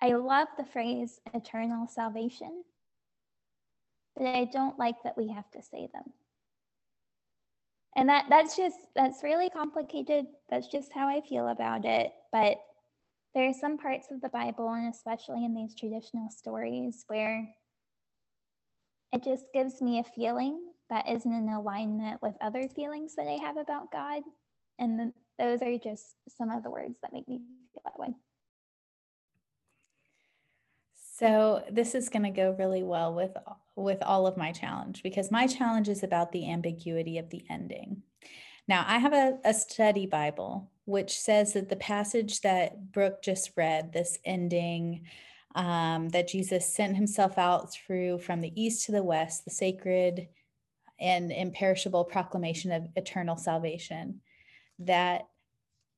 [0.00, 2.64] I love the phrase eternal salvation,
[4.16, 6.12] but I don't like that we have to say them.
[7.94, 10.26] And that that's just that's really complicated.
[10.50, 12.10] That's just how I feel about it.
[12.32, 12.56] But
[13.34, 17.48] there are some parts of the Bible, and especially in these traditional stories, where
[19.12, 20.58] it just gives me a feeling
[20.90, 24.22] that isn't in alignment with other feelings that I have about God.
[24.78, 27.40] And the, those are just some of the words that make me
[27.72, 28.14] feel that way.
[31.18, 33.36] So this is going to go really well with
[33.76, 38.02] with all of my challenge because my challenge is about the ambiguity of the ending.
[38.72, 43.50] Now, I have a, a study Bible which says that the passage that Brooke just
[43.54, 45.04] read, this ending,
[45.54, 50.26] um, that Jesus sent himself out through from the east to the west, the sacred
[50.98, 54.22] and imperishable proclamation of eternal salvation,
[54.78, 55.28] that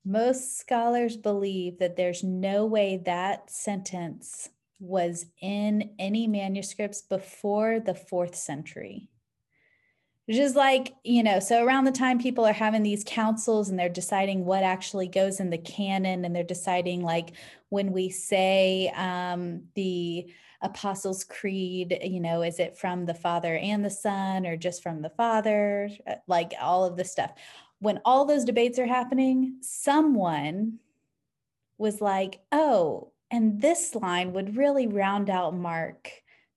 [0.04, 4.48] most scholars believe that there's no way that sentence
[4.80, 9.10] was in any manuscripts before the fourth century.
[10.30, 13.88] Just like you know so around the time people are having these councils and they're
[13.88, 17.32] deciding what actually goes in the canon and they're deciding like
[17.68, 20.26] when we say um, the
[20.62, 25.02] apostles creed you know is it from the father and the son or just from
[25.02, 25.90] the father?
[26.06, 27.32] Uh, like all of this stuff.
[27.80, 30.78] When all those debates are happening someone
[31.76, 36.10] was like oh and this line would really round out mark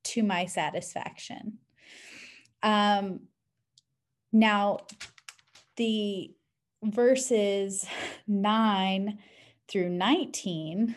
[0.04, 1.58] to my satisfaction.
[2.64, 3.22] Um,
[4.32, 4.80] now,
[5.76, 6.32] the
[6.84, 7.86] verses
[8.28, 9.20] 9
[9.68, 10.96] through 19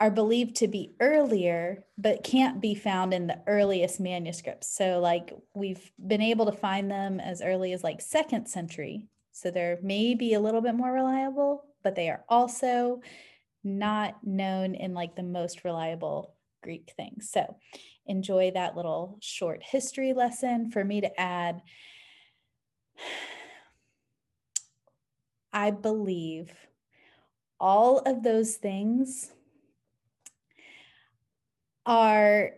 [0.00, 4.66] are believed to be earlier, but can't be found in the earliest manuscripts.
[4.66, 9.06] So, like, we've been able to find them as early as like second century.
[9.30, 13.00] So, they're maybe a little bit more reliable, but they are also
[13.62, 17.30] not known in like the most reliable Greek things.
[17.30, 17.56] So,
[18.06, 21.62] enjoy that little short history lesson for me to add.
[25.52, 26.50] I believe
[27.60, 29.30] all of those things
[31.84, 32.52] are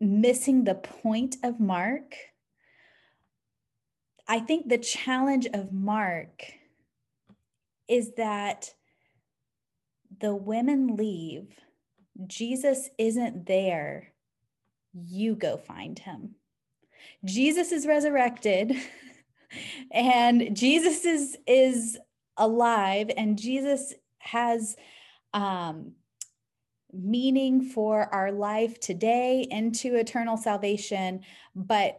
[0.00, 2.16] missing the point of Mark.
[4.28, 6.44] I think the challenge of Mark
[7.88, 8.74] is that
[10.20, 11.58] the women leave
[12.26, 14.12] Jesus isn't there,
[14.92, 16.34] you go find him.
[17.24, 18.76] Jesus is resurrected
[19.90, 21.98] and Jesus is is
[22.36, 24.76] alive and Jesus has
[25.34, 25.92] um
[26.92, 31.20] meaning for our life today into eternal salvation
[31.56, 31.98] but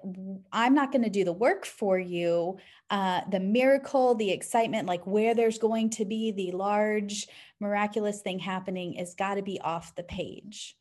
[0.51, 2.55] i'm not going to do the work for you
[2.91, 7.27] uh, the miracle the excitement like where there's going to be the large
[7.63, 10.75] miraculous thing happening is got to be off the page.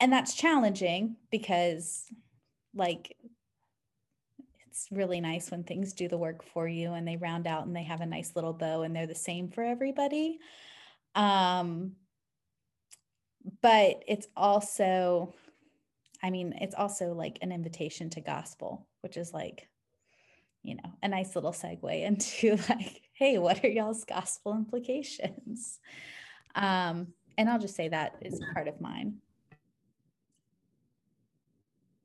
[0.00, 2.04] And that's challenging because
[2.74, 3.16] like
[4.66, 7.76] it's really nice when things do the work for you and they round out and
[7.76, 10.38] they have a nice little bow and they're the same for everybody.
[11.14, 11.92] Um
[13.60, 15.34] but it's also
[16.22, 19.68] i mean it's also like an invitation to gospel which is like
[20.62, 25.78] you know a nice little segue into like hey what are y'all's gospel implications?
[26.54, 29.16] Um and i'll just say that is part of mine.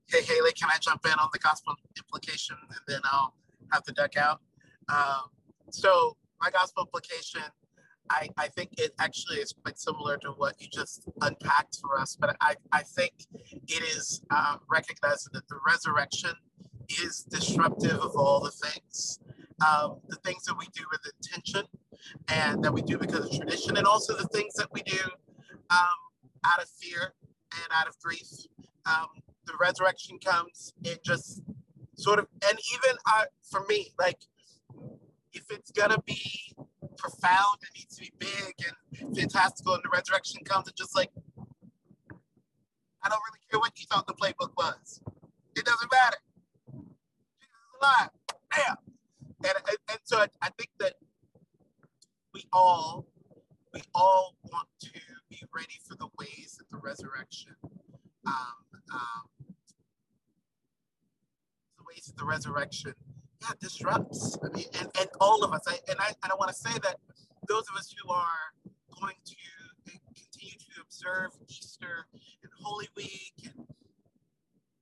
[0.07, 3.33] Hey haley can i jump in on the gospel implication and then i'll
[3.71, 4.41] have to duck out?
[4.87, 5.29] Um,
[5.69, 7.43] so my gospel implication
[8.09, 12.17] I, I think it actually is quite similar to what you just unpacked for us,
[12.19, 13.13] but I, I think
[13.67, 16.31] it is uh, recognizing that the resurrection
[17.03, 19.19] is disruptive of all the things.
[19.67, 21.65] Um, the things that we do with intention
[22.29, 24.99] and that we do because of tradition, and also the things that we do
[25.69, 25.99] um,
[26.45, 27.13] out of fear
[27.53, 28.27] and out of grief.
[28.85, 29.07] Um,
[29.45, 31.41] the resurrection comes, it just
[31.95, 34.19] sort of, and even uh, for me, like
[35.33, 36.55] if it's gonna be
[36.97, 38.55] profound, it needs to be big
[39.01, 41.11] and fantastical, and the resurrection comes, and just like
[43.03, 45.01] I don't really care what you thought the playbook was.
[45.55, 46.17] It doesn't matter.
[47.39, 48.09] Jesus is alive.
[48.51, 48.88] Bam.
[49.43, 50.95] And, and, and so I, I think that
[52.33, 53.07] we all
[53.73, 54.91] we all want to
[55.29, 57.55] be ready for the ways of the resurrection.
[58.25, 58.33] Um,
[58.93, 59.53] um,
[61.77, 62.93] the ways of the resurrection
[63.41, 64.37] yeah, disrupts.
[64.43, 65.61] I mean, and, and all of us.
[65.67, 66.97] I, and I, and I want to say that
[67.47, 68.53] those of us who are
[68.99, 69.35] going to
[69.85, 72.05] continue to observe Easter
[72.43, 73.65] and Holy Week and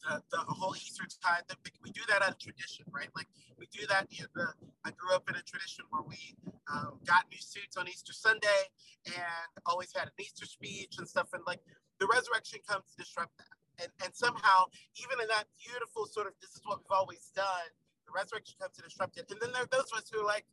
[0.04, 3.10] the, the whole Easter tide, that we do that out of tradition, right?
[3.16, 4.08] Like we do that.
[4.12, 4.48] Know, the,
[4.86, 6.36] I grew up in a tradition where we
[6.72, 8.62] um, got new suits on Easter Sunday
[9.06, 11.30] and always had an Easter speech and stuff.
[11.34, 11.60] And like
[12.00, 13.56] the resurrection comes to disrupt that.
[13.80, 14.66] And, and somehow,
[14.98, 17.70] even in that beautiful sort of, this is what we've always done,
[18.06, 19.30] the resurrection comes to disrupt it.
[19.30, 20.46] And then there are those of us who are like,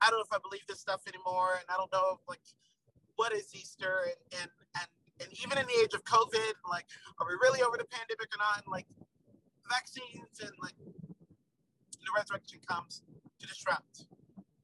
[0.00, 2.44] I don't know if I believe this stuff anymore, and I don't know like
[3.16, 4.88] what is Easter, and and and
[5.20, 6.86] and even in the age of COVID, like,
[7.18, 8.64] are we really over the pandemic or not?
[8.64, 8.86] And like,
[9.68, 10.74] vaccines and like,
[12.06, 13.02] the resurrection comes
[13.40, 14.06] to disrupt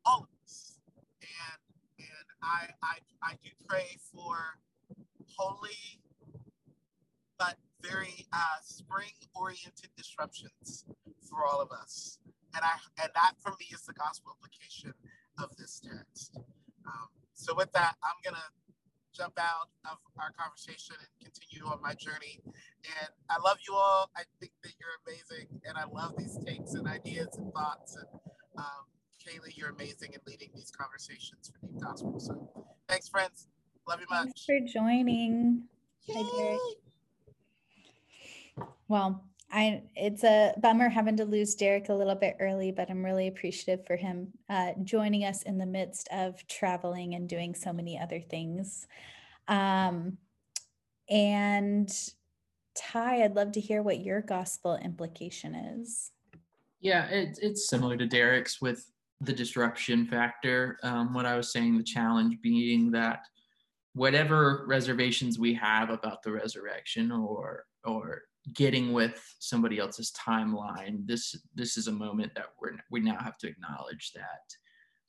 [0.05, 0.79] all of us.
[1.23, 1.59] And
[1.99, 4.59] and I I I do pray for
[5.37, 6.01] holy
[7.39, 10.85] but very uh, spring-oriented disruptions
[11.29, 12.19] for all of us.
[12.55, 14.95] And I and that for me is the gospel implication
[15.43, 16.37] of this text.
[16.87, 18.45] Um, so with that, I'm gonna
[19.13, 22.41] jump out of our conversation and continue on my journey.
[22.45, 24.11] And I love you all.
[24.17, 27.97] I think that you're amazing, and I love these takes and ideas and thoughts.
[27.97, 28.07] And
[28.59, 28.87] um,
[29.21, 32.19] Kaylee, you're amazing in leading these conversations for Deep Gospel.
[32.19, 33.49] So thanks, friends.
[33.89, 34.25] Love you much.
[34.25, 35.65] Thanks for joining.
[36.11, 36.61] Hi, Derek.
[38.89, 43.05] Well, I it's a bummer having to lose Derek a little bit early, but I'm
[43.05, 47.73] really appreciative for him uh, joining us in the midst of traveling and doing so
[47.73, 48.87] many other things.
[49.49, 50.17] Um,
[51.11, 51.93] and
[52.75, 56.13] Ty, I'd love to hear what your gospel implication is.
[56.81, 58.91] Yeah, it, it's similar to Derek's with
[59.21, 60.79] the disruption factor.
[60.83, 63.27] Um, what I was saying, the challenge being that
[63.93, 68.23] whatever reservations we have about the resurrection or or
[68.55, 73.39] getting with somebody else's timeline, this this is a moment that we're we now have
[73.39, 74.43] to acknowledge that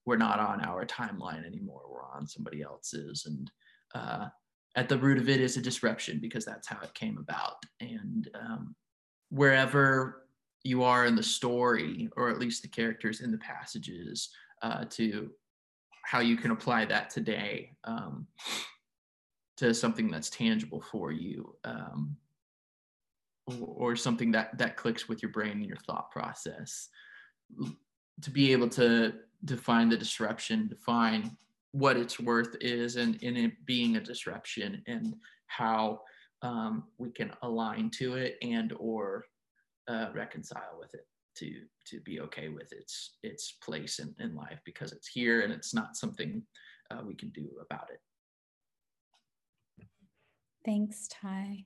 [0.05, 1.81] we're not on our timeline anymore.
[1.89, 3.51] We're on somebody else's, and
[3.95, 4.27] uh,
[4.75, 7.63] at the root of it is a disruption because that's how it came about.
[7.79, 8.75] And um,
[9.29, 10.27] wherever
[10.63, 14.29] you are in the story, or at least the characters in the passages,
[14.61, 15.29] uh, to
[16.05, 18.27] how you can apply that today um,
[19.57, 22.15] to something that's tangible for you, um,
[23.59, 26.89] or, something that that clicks with your brain and your thought process.
[28.21, 29.13] To be able to
[29.45, 31.35] define the disruption, define
[31.71, 35.15] what its worth is and in it being a disruption and
[35.47, 35.99] how
[36.43, 39.25] um, we can align to it and or
[39.87, 44.59] uh, reconcile with it to to be okay with its its place in, in life
[44.65, 46.43] because it's here and it's not something
[46.91, 49.87] uh, we can do about it
[50.63, 51.65] thanks ty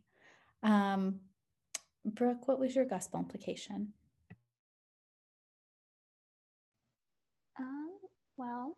[0.63, 1.19] um,
[2.07, 3.93] brooke what was your gospel implication
[7.59, 7.89] um,
[8.37, 8.75] well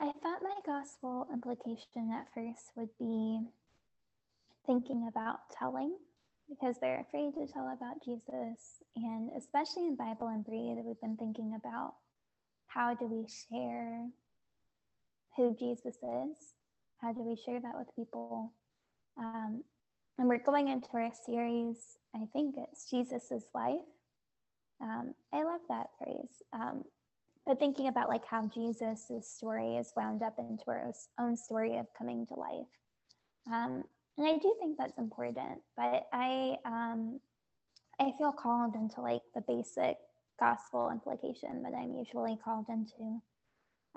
[0.00, 3.40] I thought my gospel implication at first would be
[4.66, 5.96] thinking about telling
[6.48, 8.82] because they're afraid to tell about Jesus.
[8.96, 11.94] And especially in Bible and Breathe, we've been thinking about
[12.66, 14.08] how do we share
[15.36, 16.54] who Jesus is?
[17.00, 18.52] How do we share that with people?
[19.16, 19.64] Um,
[20.18, 23.80] and we're going into our series, I think it's Jesus's life.
[24.80, 26.42] Um, I love that phrase.
[26.52, 26.84] Um,
[27.46, 31.86] but thinking about like how Jesus' story is wound up into our own story of
[31.98, 32.66] coming to life.
[33.52, 33.84] Um,
[34.16, 37.20] and I do think that's important, but I um,
[38.00, 39.96] I feel called into like the basic
[40.38, 43.20] gospel implication that I'm usually called into,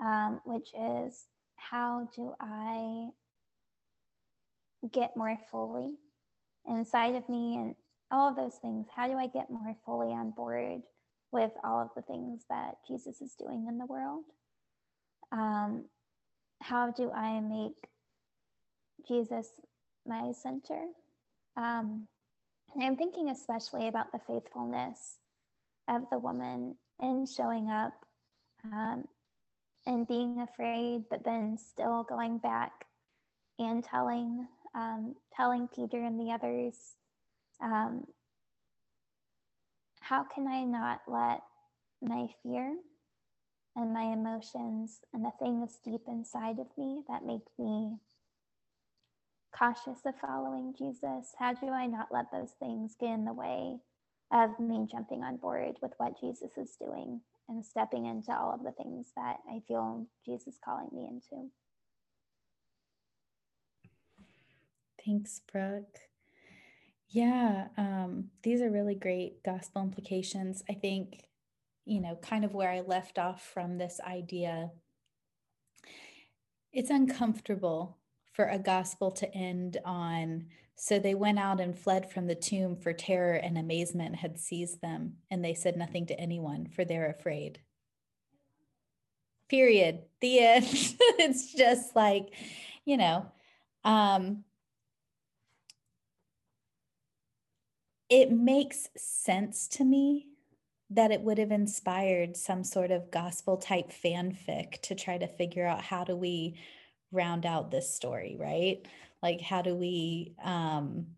[0.00, 3.08] um, which is how do I
[4.92, 5.94] get more fully
[6.68, 7.74] inside of me and
[8.10, 8.86] all of those things?
[8.94, 10.82] How do I get more fully on board
[11.32, 14.24] with all of the things that Jesus is doing in the world?
[15.32, 15.84] Um,
[16.62, 17.88] how do I make
[19.06, 19.48] Jesus
[20.06, 20.86] my center?
[21.56, 22.06] Um,
[22.74, 25.18] and I'm thinking especially about the faithfulness
[25.88, 27.92] of the woman in showing up
[28.64, 29.04] um,
[29.86, 32.84] and being afraid, but then still going back
[33.58, 34.46] and telling
[34.78, 36.76] um, telling Peter and the others
[37.62, 38.04] um,
[40.00, 41.40] how can I not let
[42.02, 42.76] my fear
[43.76, 47.98] and my emotions and the things deep inside of me that make me
[49.56, 53.78] cautious of following Jesus, how do I not let those things get in the way
[54.32, 58.62] of me jumping on board with what Jesus is doing and stepping into all of
[58.62, 61.48] the things that I feel Jesus calling me into?
[65.08, 66.00] Thanks, Brooke.
[67.08, 70.62] Yeah, um, these are really great gospel implications.
[70.68, 71.24] I think,
[71.86, 74.70] you know, kind of where I left off from this idea,
[76.74, 77.96] it's uncomfortable
[78.34, 80.48] for a gospel to end on.
[80.76, 84.82] So they went out and fled from the tomb, for terror and amazement had seized
[84.82, 87.60] them, and they said nothing to anyone, for they're afraid.
[89.48, 90.00] Period.
[90.20, 90.66] The end.
[90.68, 92.28] it's just like,
[92.84, 93.24] you know,
[93.84, 94.44] um,
[98.10, 100.26] it makes sense to me
[100.90, 105.66] that it would have inspired some sort of gospel type fanfic to try to figure
[105.66, 106.58] out how do we
[107.12, 108.86] round out this story right?
[109.22, 111.08] Like how do we um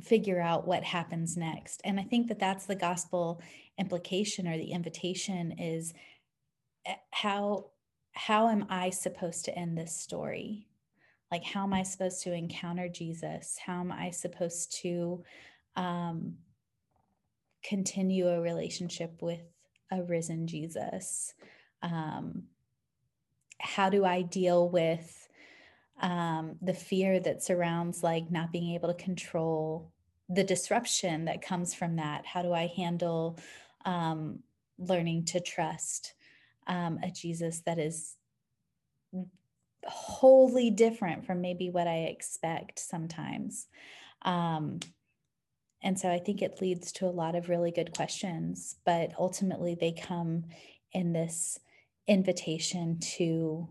[0.00, 1.80] figure out what happens next?
[1.84, 3.42] And i think that that's the gospel
[3.78, 5.92] implication or the invitation is
[6.86, 7.66] eh, how
[8.12, 10.66] how am i supposed to end this story
[11.30, 13.58] like how am i supposed to encounter jesus?
[13.64, 15.22] How am i supposed to
[15.76, 16.34] um,
[17.62, 19.42] continue a relationship with
[19.90, 21.34] a risen jesus?
[21.82, 22.44] Um,
[23.58, 25.28] how do i deal with
[26.00, 29.92] um, the fear that surrounds like not being able to control
[30.28, 32.26] the disruption that comes from that?
[32.26, 33.38] How do i handle
[33.84, 34.40] um,
[34.78, 36.14] learning to trust
[36.66, 38.16] um, a jesus that is
[39.86, 43.66] wholly different from maybe what I expect sometimes.
[44.22, 44.80] Um,
[45.82, 49.74] and so I think it leads to a lot of really good questions, but ultimately
[49.74, 50.44] they come
[50.92, 51.58] in this
[52.06, 53.68] invitation to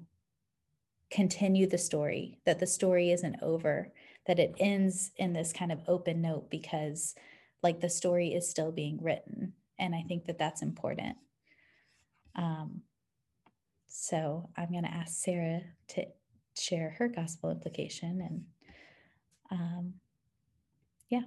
[1.12, 3.91] continue the story, that the story isn't over,
[4.28, 7.16] that it ends in this kind of open note because
[7.62, 9.53] like the story is still being written.
[9.78, 11.18] And I think that that's important.
[12.36, 12.82] Um,
[13.90, 16.06] so I'm going to ask Sarah to
[16.58, 18.46] share her gospel implication and
[19.52, 19.94] um,
[21.10, 21.22] yeah.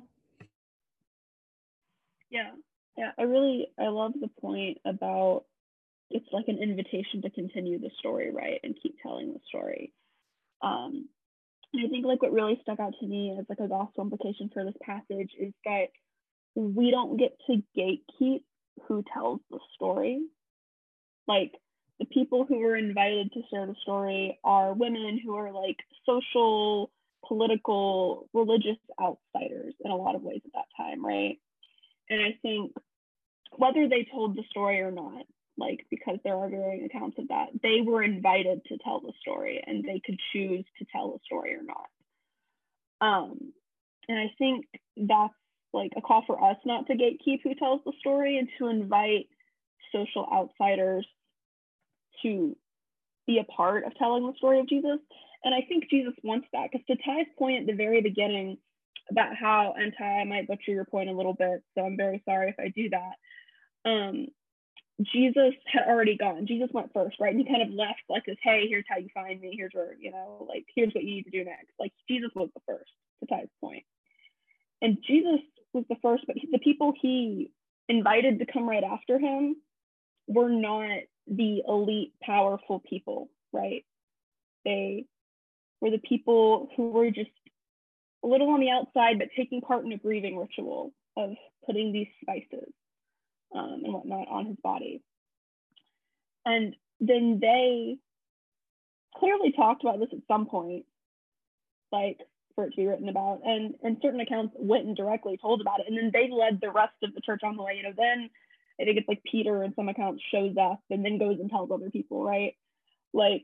[2.31, 2.51] Yeah.
[2.97, 3.11] Yeah.
[3.19, 5.45] I really, I love the point about
[6.11, 8.61] it's like an invitation to continue the story, right?
[8.63, 9.93] And keep telling the story.
[10.61, 11.09] Um,
[11.73, 14.51] and I think like what really stuck out to me as like a gospel implication
[14.53, 15.87] for this passage is that
[16.55, 18.43] we don't get to gatekeep
[18.87, 20.21] who tells the story.
[21.27, 21.53] Like
[22.03, 26.91] the people who were invited to share the story are women who are like social,
[27.27, 31.39] political, religious outsiders in a lot of ways at that time, right?
[32.11, 32.73] And I think
[33.57, 35.27] whether they told the story or not,
[35.57, 39.63] like because there are varying accounts of that, they were invited to tell the story
[39.65, 43.07] and they could choose to tell the story or not.
[43.07, 43.53] Um,
[44.09, 45.35] and I think that's
[45.73, 49.29] like a call for us not to gatekeep who tells the story and to invite
[49.93, 51.07] social outsiders
[52.23, 52.57] to
[53.27, 54.99] be a part of telling the story of Jesus.
[55.45, 58.59] And I think Jesus wants that because to Ty's point at the very beginning
[59.11, 62.23] about how, and Ty, I might butcher your point a little bit, so I'm very
[62.25, 63.91] sorry if I do that.
[63.91, 64.27] Um,
[65.01, 66.47] Jesus had already gone.
[66.47, 67.35] Jesus went first, right?
[67.35, 69.55] And he kind of left like this, hey, here's how you find me.
[69.57, 71.73] Here's where, you know, like, here's what you need to do next.
[71.81, 73.85] Like, Jesus was the first, to Ty's point.
[74.81, 75.41] And Jesus
[75.73, 77.51] was the first, but the people he
[77.89, 79.57] invited to come right after him
[80.29, 83.85] were not the elite, powerful people, right?
[84.65, 85.07] They
[85.81, 87.31] were the people who were just
[88.25, 91.31] a little on the outside, but taking part in a grieving ritual of
[91.67, 92.73] putting these spices
[93.55, 95.03] um, and whatnot on his body.
[96.45, 97.97] And then they
[99.17, 100.85] clearly talked about this at some point,
[101.91, 102.19] like
[102.55, 103.41] for it to be written about.
[103.45, 105.87] And and certain accounts went and directly told about it.
[105.89, 107.75] And then they led the rest of the church on the way.
[107.77, 108.31] You know, then
[108.81, 111.71] I think it's like Peter in some accounts shows up and then goes and tells
[111.71, 112.55] other people, right?
[113.13, 113.43] Like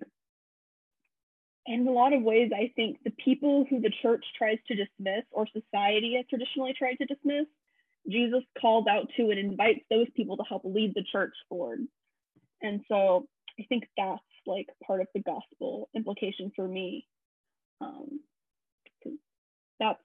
[1.67, 5.25] in a lot of ways, I think the people who the church tries to dismiss
[5.31, 7.47] or society has traditionally tried to dismiss
[8.09, 11.81] Jesus calls out to and invites those people to help lead the church forward.
[12.63, 13.27] And so
[13.61, 17.07] I think that's like part of the gospel implication for me.
[17.81, 18.21] Um,
[19.79, 20.03] that's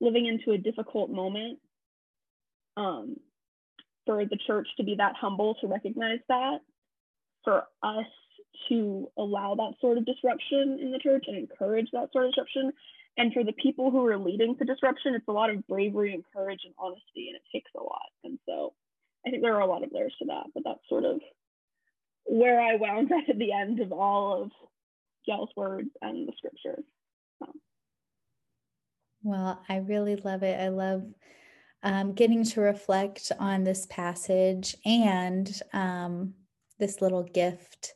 [0.00, 1.58] living into a difficult moment
[2.76, 3.16] um,
[4.10, 6.58] for the church to be that humble to recognize that,
[7.44, 8.06] for us
[8.68, 12.72] to allow that sort of disruption in the church and encourage that sort of disruption
[13.16, 16.24] and for the people who are leading to disruption, it's a lot of bravery and
[16.34, 18.10] courage and honesty, and it takes a lot.
[18.24, 18.72] And so
[19.24, 21.20] I think there are a lot of layers to that, but that's sort of
[22.24, 24.50] where I wound up at the end of all of
[25.26, 26.82] Gel's words and the scripture.
[27.40, 27.52] So.
[29.22, 30.58] Well, I really love it.
[30.58, 31.04] I love
[31.82, 36.34] um, getting to reflect on this passage and um,
[36.78, 37.94] this little gift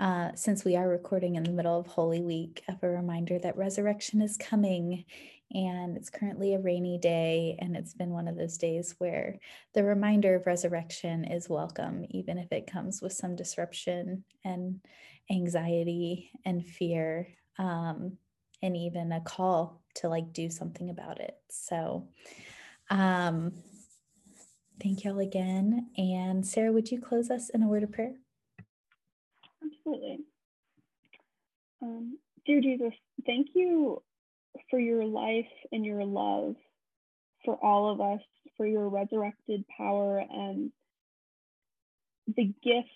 [0.00, 3.58] uh, since we are recording in the middle of Holy Week, of a reminder that
[3.58, 5.04] resurrection is coming.
[5.52, 9.38] And it's currently a rainy day, and it's been one of those days where
[9.74, 14.80] the reminder of resurrection is welcome, even if it comes with some disruption and
[15.30, 17.28] anxiety and fear,
[17.58, 18.16] um,
[18.62, 21.36] and even a call to like do something about it.
[21.50, 22.08] So,
[22.90, 23.52] um,
[24.82, 25.90] thank y'all again.
[25.96, 28.14] And Sarah, would you close us in a word of prayer?
[29.64, 30.18] Absolutely.
[31.82, 32.92] Um, dear Jesus,
[33.24, 34.02] thank you
[34.68, 36.56] for your life and your love
[37.44, 38.20] for all of us,
[38.56, 40.70] for your resurrected power and
[42.36, 42.88] the gift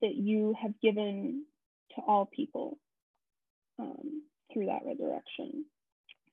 [0.00, 1.44] that you have given
[1.94, 2.78] to all people
[3.78, 4.22] um,
[4.52, 5.64] through that resurrection.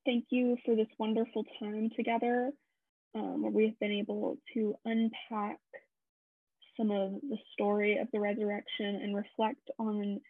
[0.06, 2.52] Thank you for this wonderful time together
[3.16, 5.60] um, where we have been able to unpack
[6.78, 10.22] some of the story of the resurrection and reflect on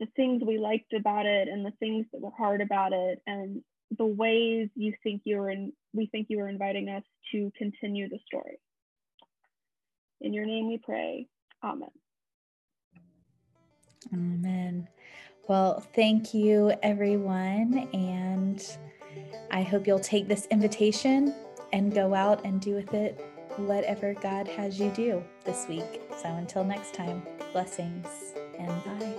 [0.00, 3.62] the things we liked about it and the things that were hard about it and
[3.96, 7.02] the ways you think you're in we think you are inviting us
[7.32, 8.60] to continue the story.
[10.20, 11.26] In your name we pray.
[11.64, 11.88] Amen.
[14.12, 14.88] Amen.
[15.48, 18.64] Well, thank you everyone and
[19.50, 21.34] I hope you'll take this invitation
[21.72, 23.24] and go out and do with it
[23.56, 26.00] whatever God has you do this week.
[26.22, 28.06] So until next time, blessings
[28.58, 29.14] and bye.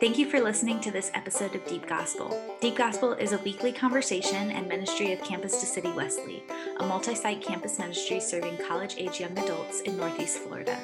[0.00, 2.34] Thank you for listening to this episode of Deep Gospel.
[2.62, 6.42] Deep Gospel is a weekly conversation and ministry of Campus to City Wesley,
[6.78, 10.78] a multi site campus ministry serving college age young adults in Northeast Florida.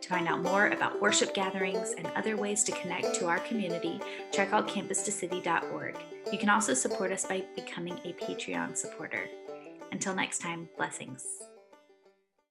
[0.00, 4.00] To find out more about worship gatherings and other ways to connect to our community,
[4.32, 5.96] check out campustocity.org.
[6.32, 9.28] You can also support us by becoming a Patreon supporter.
[9.90, 11.24] Until next time, blessings.